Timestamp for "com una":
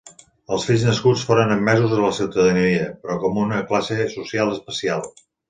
3.27-3.61